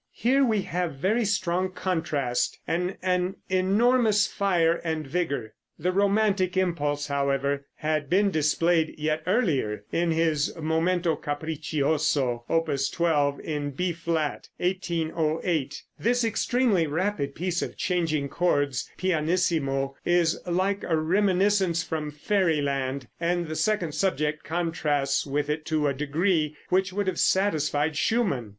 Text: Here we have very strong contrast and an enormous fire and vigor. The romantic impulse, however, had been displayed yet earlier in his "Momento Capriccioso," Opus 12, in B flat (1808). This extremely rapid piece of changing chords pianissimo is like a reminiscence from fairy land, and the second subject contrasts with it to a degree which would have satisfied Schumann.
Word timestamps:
Here 0.15 0.43
we 0.43 0.63
have 0.63 0.95
very 0.95 1.23
strong 1.25 1.69
contrast 1.71 2.57
and 2.67 2.97
an 3.03 3.35
enormous 3.49 4.25
fire 4.25 4.81
and 4.83 5.05
vigor. 5.05 5.53
The 5.77 5.91
romantic 5.91 6.57
impulse, 6.57 7.05
however, 7.05 7.67
had 7.75 8.09
been 8.09 8.31
displayed 8.31 8.95
yet 8.97 9.21
earlier 9.27 9.83
in 9.91 10.09
his 10.09 10.55
"Momento 10.57 11.15
Capriccioso," 11.17 12.45
Opus 12.49 12.89
12, 12.89 13.41
in 13.41 13.69
B 13.73 13.91
flat 13.93 14.47
(1808). 14.57 15.83
This 15.99 16.23
extremely 16.23 16.87
rapid 16.87 17.35
piece 17.35 17.61
of 17.61 17.77
changing 17.77 18.27
chords 18.27 18.89
pianissimo 18.97 19.93
is 20.03 20.39
like 20.47 20.83
a 20.83 20.97
reminiscence 20.97 21.83
from 21.83 22.09
fairy 22.09 22.59
land, 22.59 23.07
and 23.19 23.45
the 23.45 23.55
second 23.55 23.91
subject 23.91 24.43
contrasts 24.43 25.27
with 25.27 25.47
it 25.47 25.63
to 25.67 25.85
a 25.85 25.93
degree 25.93 26.57
which 26.69 26.91
would 26.91 27.05
have 27.05 27.19
satisfied 27.19 27.95
Schumann. 27.95 28.49